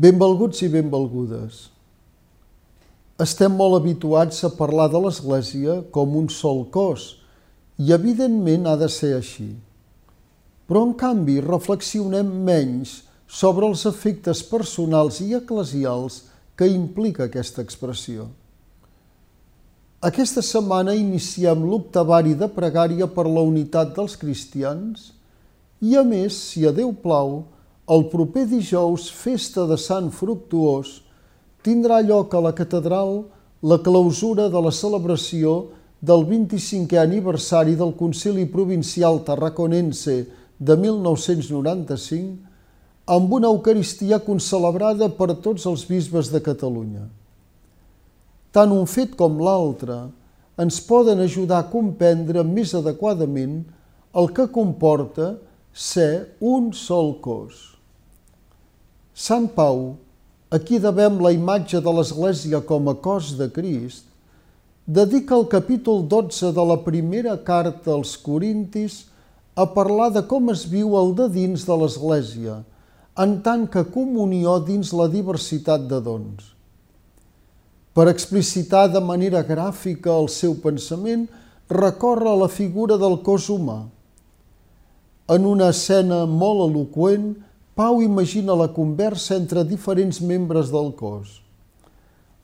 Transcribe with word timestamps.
Benvolguts 0.00 0.62
i 0.64 0.68
benvolgudes. 0.72 1.66
Estem 3.20 3.52
molt 3.52 3.76
habituats 3.76 4.38
a 4.48 4.50
parlar 4.56 4.86
de 4.88 5.02
l'Església 5.04 5.74
com 5.92 6.14
un 6.16 6.30
sol 6.32 6.62
cos 6.72 7.02
i 7.76 7.92
evidentment 7.92 8.64
ha 8.70 8.78
de 8.80 8.88
ser 8.88 9.10
així. 9.18 9.50
Però 10.64 10.86
en 10.88 10.94
canvi 10.96 11.36
reflexionem 11.44 12.32
menys 12.48 12.94
sobre 13.28 13.68
els 13.68 13.84
efectes 13.90 14.40
personals 14.48 15.20
i 15.20 15.34
eclesials 15.36 16.22
que 16.56 16.70
implica 16.72 17.28
aquesta 17.28 17.60
expressió. 17.60 18.30
Aquesta 20.00 20.40
setmana 20.40 20.94
iniciem 20.96 21.60
l'octavari 21.68 22.30
de 22.32 22.46
pregària 22.48 23.04
per 23.04 23.26
la 23.28 23.42
unitat 23.44 23.90
dels 23.98 24.14
cristians 24.16 25.10
i, 25.84 25.92
a 25.92 26.00
més, 26.08 26.38
si 26.40 26.64
a 26.64 26.72
Déu 26.72 26.94
plau, 27.02 27.44
el 27.84 28.06
proper 28.08 28.46
dijous, 28.48 29.10
festa 29.12 29.66
de 29.68 29.76
Sant 29.76 30.08
Fructuós, 30.08 31.02
tindrà 31.60 32.00
lloc 32.00 32.32
a 32.32 32.40
la 32.40 32.54
catedral 32.56 33.26
la 33.60 33.76
clausura 33.84 34.48
de 34.48 34.64
la 34.64 34.72
celebració 34.72 35.68
del 36.00 36.24
25è 36.24 36.96
aniversari 37.04 37.76
del 37.76 37.92
Concili 38.00 38.48
Provincial 38.48 39.20
Tarraconense 39.28 40.16
de 40.56 40.80
1995 40.80 42.40
amb 43.20 43.36
una 43.36 43.52
Eucaristia 43.52 44.24
concelebrada 44.24 45.12
per 45.12 45.34
tots 45.44 45.68
els 45.68 45.84
bisbes 45.84 46.32
de 46.32 46.40
Catalunya. 46.40 47.19
Tant 48.50 48.72
un 48.74 48.86
fet 48.90 49.14
com 49.18 49.38
l'altre 49.38 50.08
ens 50.60 50.80
poden 50.82 51.22
ajudar 51.22 51.62
a 51.62 51.68
comprendre 51.70 52.42
més 52.44 52.74
adequadament 52.74 53.60
el 54.20 54.30
que 54.34 54.48
comporta 54.50 55.36
ser 55.72 56.34
un 56.42 56.72
sol 56.74 57.14
cos. 57.22 57.70
Sant 59.14 59.46
Pau, 59.54 59.94
a 60.50 60.58
qui 60.58 60.80
devem 60.82 61.20
la 61.22 61.30
imatge 61.36 61.78
de 61.84 61.92
l'Església 61.94 62.60
com 62.66 62.90
a 62.90 62.96
cos 62.98 63.36
de 63.38 63.46
Crist, 63.54 64.08
dedica 64.86 65.36
el 65.38 65.46
capítol 65.46 66.02
12 66.10 66.50
de 66.56 66.64
la 66.66 66.80
primera 66.82 67.36
carta 67.46 67.94
als 67.94 68.16
Corintis 68.18 69.04
a 69.54 69.66
parlar 69.70 70.10
de 70.10 70.24
com 70.26 70.50
es 70.50 70.64
viu 70.66 70.96
el 70.98 71.14
de 71.14 71.28
dins 71.30 71.66
de 71.68 71.76
l'Església, 71.78 72.62
en 73.14 73.38
tant 73.46 73.68
que 73.70 73.86
comunió 73.94 74.58
dins 74.66 74.90
la 74.96 75.06
diversitat 75.12 75.86
de 75.90 76.00
dons. 76.02 76.59
Per 78.00 78.06
explicitar 78.08 78.86
de 78.88 79.00
manera 79.04 79.42
gràfica 79.44 80.14
el 80.16 80.30
seu 80.32 80.54
pensament, 80.62 81.26
recorre 81.68 82.30
a 82.30 82.38
la 82.42 82.46
figura 82.48 82.96
del 82.96 83.18
cos 83.26 83.50
humà. 83.52 83.74
En 85.28 85.44
una 85.44 85.68
escena 85.74 86.22
molt 86.24 86.64
eloqüent, 86.70 87.26
Pau 87.76 88.00
imagina 88.00 88.56
la 88.56 88.70
conversa 88.72 89.36
entre 89.36 89.66
diferents 89.68 90.22
membres 90.24 90.72
del 90.72 90.88
cos. 90.96 91.42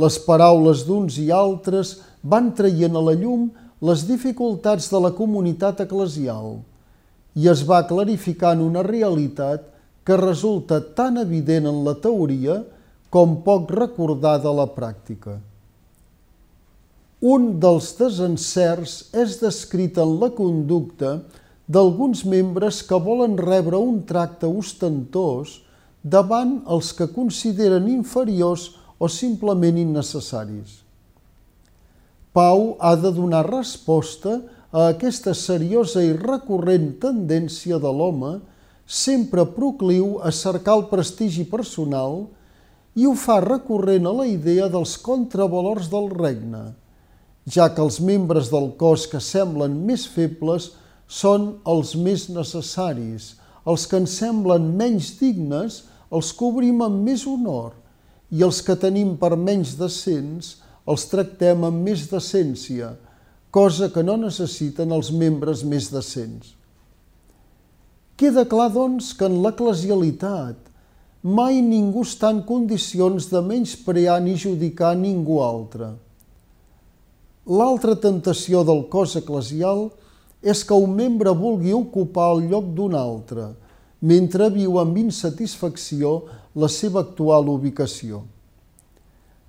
Les 0.00 0.16
paraules 0.24 0.86
d'uns 0.88 1.20
i 1.20 1.28
altres 1.42 1.98
van 2.24 2.48
traient 2.56 2.96
a 2.96 3.04
la 3.10 3.12
llum 3.12 3.50
les 3.84 4.08
dificultats 4.08 4.88
de 4.88 5.04
la 5.04 5.12
comunitat 5.20 5.84
eclesial 5.84 6.62
i 7.36 7.52
es 7.52 7.68
va 7.68 7.84
clarificant 7.92 8.64
una 8.64 8.88
realitat 8.88 9.68
que 10.00 10.16
resulta 10.16 10.80
tan 10.96 11.20
evident 11.28 11.68
en 11.68 11.84
la 11.84 11.98
teoria 12.00 12.62
com 13.12 13.42
poc 13.44 13.72
recordada 13.76 14.48
a 14.48 14.56
la 14.56 14.70
pràctica. 14.72 15.42
Un 17.22 17.60
dels 17.62 17.92
desencerts 17.94 18.92
és 19.14 19.36
descrit 19.38 19.98
en 20.02 20.16
la 20.18 20.32
conducta 20.34 21.20
d'alguns 21.70 22.24
membres 22.26 22.80
que 22.82 22.98
volen 22.98 23.36
rebre 23.38 23.78
un 23.78 24.00
tracte 24.08 24.50
ostentós 24.50 25.60
davant 26.02 26.56
els 26.66 26.90
que 26.98 27.06
consideren 27.14 27.86
inferiors 27.86 28.72
o 28.98 29.06
simplement 29.06 29.78
innecessaris. 29.78 30.80
Pau 32.34 32.74
ha 32.82 32.96
de 32.98 33.14
donar 33.14 33.44
resposta 33.46 34.40
a 34.72 34.88
aquesta 34.90 35.30
seriosa 35.30 36.02
i 36.02 36.10
recurrent 36.18 36.90
tendència 36.98 37.78
de 37.78 37.94
l'home 38.02 38.34
sempre 38.82 39.46
procliu 39.46 40.18
a 40.26 40.34
cercar 40.34 40.80
el 40.80 40.88
prestigi 40.90 41.46
personal 41.46 42.24
i 42.98 43.06
ho 43.06 43.14
fa 43.14 43.38
recurrent 43.44 44.10
a 44.10 44.18
la 44.24 44.26
idea 44.26 44.66
dels 44.72 44.98
contravalors 44.98 45.86
del 45.92 46.10
regne, 46.10 46.72
ja 47.46 47.68
que 47.74 47.82
els 47.82 47.98
membres 48.00 48.50
del 48.52 48.70
cos 48.78 49.06
que 49.10 49.20
semblen 49.20 49.74
més 49.86 50.06
febles 50.06 50.72
són 51.08 51.56
els 51.68 51.94
més 51.98 52.28
necessaris, 52.30 53.34
els 53.66 53.86
que 53.86 53.98
ens 53.98 54.14
semblen 54.18 54.72
menys 54.78 55.14
dignes 55.20 55.82
els 56.12 56.32
cobrim 56.36 56.82
amb 56.84 57.02
més 57.06 57.26
honor 57.26 57.74
i 58.32 58.42
els 58.46 58.62
que 58.64 58.76
tenim 58.78 59.16
per 59.20 59.34
menys 59.36 59.74
decents 59.78 60.56
els 60.88 61.06
tractem 61.10 61.64
amb 61.66 61.84
més 61.86 62.08
decència, 62.10 62.94
cosa 63.54 63.90
que 63.92 64.02
no 64.02 64.16
necessiten 64.18 64.92
els 64.94 65.12
membres 65.12 65.62
més 65.62 65.90
decents. 65.92 66.54
Queda 68.18 68.44
clar, 68.48 68.70
doncs, 68.72 69.12
que 69.18 69.26
en 69.26 69.40
l'eclesialitat 69.44 70.70
mai 71.22 71.60
ningú 71.62 72.02
està 72.06 72.32
en 72.34 72.42
condicions 72.46 73.28
de 73.30 73.42
menysprear 73.46 74.18
ni 74.22 74.34
judicar 74.38 74.94
ningú 74.98 75.38
altre. 75.42 75.92
L'altra 77.42 77.96
tentació 77.98 78.62
del 78.62 78.84
cos 78.86 79.16
eclesial 79.18 79.88
és 80.42 80.62
que 80.62 80.76
un 80.78 80.92
membre 80.94 81.32
vulgui 81.34 81.72
ocupar 81.74 82.28
el 82.36 82.44
lloc 82.52 82.68
d'un 82.76 82.94
altre, 82.94 83.48
mentre 83.98 84.50
viu 84.54 84.78
amb 84.78 85.00
insatisfacció 85.00 86.20
la 86.54 86.68
seva 86.70 87.02
actual 87.02 87.50
ubicació. 87.50 88.22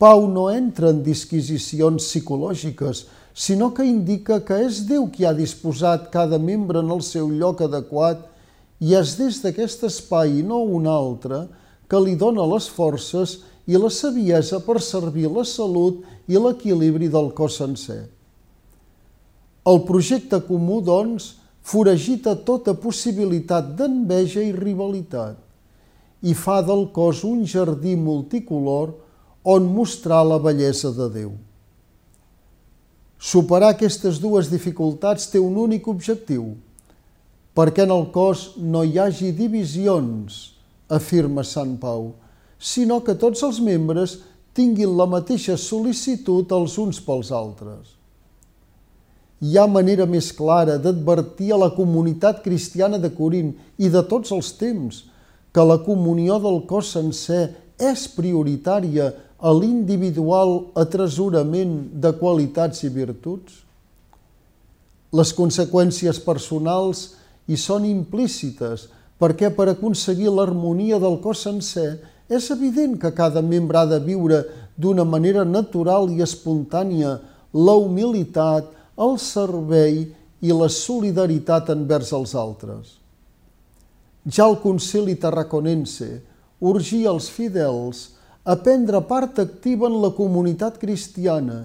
Pau 0.00 0.24
no 0.28 0.48
entra 0.48 0.94
en 0.94 1.02
disquisicions 1.04 2.08
psicològiques, 2.08 3.04
sinó 3.34 3.70
que 3.76 3.84
indica 3.84 4.40
que 4.40 4.62
és 4.64 4.80
Déu 4.88 5.10
qui 5.12 5.28
ha 5.28 5.36
disposat 5.36 6.08
cada 6.12 6.38
membre 6.38 6.80
en 6.80 6.90
el 6.90 7.02
seu 7.04 7.28
lloc 7.28 7.60
adequat 7.68 8.24
i 8.80 8.96
és 8.96 9.16
des 9.20 9.42
d'aquest 9.44 9.84
espai 9.90 10.38
i 10.40 10.42
no 10.42 10.62
un 10.64 10.88
altre 10.88 11.44
que 11.88 12.00
li 12.00 12.16
dona 12.16 12.46
les 12.48 12.68
forces 12.68 13.42
i 13.66 13.78
la 13.80 13.90
saviesa 13.90 14.60
per 14.64 14.80
servir 14.82 15.30
la 15.32 15.44
salut 15.48 16.02
i 16.28 16.36
l'equilibri 16.40 17.08
del 17.12 17.30
cos 17.36 17.56
sencer. 17.60 18.04
El 19.64 19.80
projecte 19.88 20.40
comú, 20.44 20.82
doncs, 20.84 21.34
foragita 21.64 22.34
tota 22.36 22.74
possibilitat 22.76 23.72
d'enveja 23.78 24.42
i 24.44 24.52
rivalitat 24.52 25.40
i 26.24 26.34
fa 26.36 26.60
del 26.64 26.86
cos 26.92 27.22
un 27.24 27.44
jardí 27.48 27.94
multicolor 27.96 28.92
on 29.44 29.68
mostrar 29.68 30.22
la 30.24 30.38
bellesa 30.40 30.92
de 30.96 31.08
Déu. 31.12 31.32
Superar 33.20 33.72
aquestes 33.72 34.20
dues 34.20 34.50
dificultats 34.52 35.28
té 35.32 35.40
un 35.40 35.56
únic 35.60 35.88
objectiu, 35.88 36.54
perquè 37.56 37.84
en 37.84 37.92
el 37.92 38.08
cos 38.12 38.54
no 38.60 38.82
hi 38.84 38.98
hagi 39.00 39.32
divisions, 39.36 40.56
afirma 40.88 41.44
Sant 41.44 41.76
Pau, 41.80 42.12
sinó 42.64 43.02
que 43.04 43.16
tots 43.20 43.42
els 43.44 43.60
membres 43.60 44.18
tinguin 44.56 44.96
la 44.96 45.08
mateixa 45.10 45.58
sol·licitud 45.60 46.52
els 46.56 46.78
uns 46.80 47.02
pels 47.04 47.34
altres 47.34 47.94
hi 49.44 49.58
ha 49.58 49.66
manera 49.68 50.06
més 50.08 50.30
clara 50.32 50.78
d'advertir 50.80 51.50
a 51.52 51.58
la 51.60 51.72
comunitat 51.74 52.40
cristiana 52.44 53.00
de 53.02 53.10
Corint 53.12 53.50
i 53.76 53.90
de 53.92 54.00
tots 54.08 54.32
els 54.32 54.52
temps 54.60 55.02
que 55.54 55.66
la 55.66 55.80
comunió 55.84 56.38
del 56.40 56.62
cos 56.70 56.94
sencer 56.94 57.42
és 57.76 58.06
prioritària 58.14 59.10
a 59.44 59.52
l'individual 59.52 60.54
atresorament 60.80 61.74
de 62.00 62.14
qualitats 62.16 62.86
i 62.86 62.90
virtuts? 62.94 63.60
Les 65.12 65.34
conseqüències 65.36 66.22
personals 66.24 67.10
hi 67.46 67.58
són 67.60 67.84
implícites 67.84 68.88
perquè 69.20 69.52
per 69.54 69.68
aconseguir 69.70 70.32
l'harmonia 70.32 70.98
del 71.02 71.20
cos 71.22 71.44
sencer 71.44 71.90
és 72.28 72.50
evident 72.50 72.96
que 73.00 73.12
cada 73.12 73.42
membre 73.42 73.78
ha 73.78 73.86
de 73.86 74.00
viure 74.00 74.42
d'una 74.76 75.04
manera 75.04 75.44
natural 75.44 76.10
i 76.10 76.22
espontània 76.24 77.18
la 77.54 77.74
humilitat, 77.78 78.66
el 78.98 79.16
servei 79.22 80.04
i 80.44 80.52
la 80.52 80.68
solidaritat 80.68 81.70
envers 81.74 82.12
els 82.16 82.34
altres. 82.34 82.98
Ja 84.24 84.48
el 84.48 84.56
concili 84.62 85.16
tarraconense 85.20 86.08
urgia 86.64 87.12
els 87.12 87.28
fidels 87.28 88.14
a 88.44 88.56
prendre 88.56 89.00
part 89.08 89.38
activa 89.40 89.88
en 89.88 90.00
la 90.02 90.12
comunitat 90.16 90.78
cristiana 90.80 91.64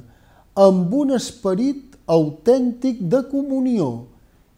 amb 0.60 0.94
un 0.96 1.16
esperit 1.16 1.96
autèntic 2.10 3.00
de 3.08 3.22
comunió 3.32 3.90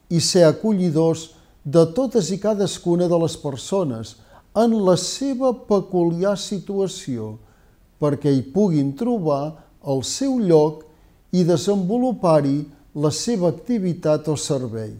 i 0.09 0.21
ser 0.23 0.47
acollidors 0.47 1.29
de 1.63 1.83
totes 1.93 2.31
i 2.33 2.39
cadascuna 2.41 3.07
de 3.11 3.17
les 3.21 3.35
persones 3.37 4.15
en 4.57 4.73
la 4.85 4.97
seva 4.99 5.53
peculiar 5.67 6.35
situació 6.39 7.37
perquè 8.01 8.33
hi 8.33 8.41
puguin 8.53 8.91
trobar 8.97 9.43
el 9.87 10.03
seu 10.07 10.39
lloc 10.39 10.83
i 11.31 11.45
desenvolupar-hi 11.47 12.57
la 13.01 13.11
seva 13.15 13.51
activitat 13.53 14.27
o 14.27 14.35
servei. 14.35 14.91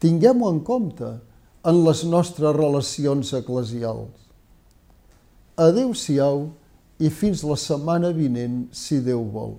Tinguem-ho 0.00 0.48
en 0.48 0.62
compte 0.64 1.10
en 1.68 1.82
les 1.84 2.04
nostres 2.08 2.56
relacions 2.56 3.34
eclesials. 3.36 4.16
Adeu-siau 5.60 6.46
i 7.00 7.10
fins 7.12 7.42
la 7.44 7.58
setmana 7.60 8.14
vinent, 8.16 8.70
si 8.72 9.02
Déu 9.04 9.26
vol. 9.34 9.58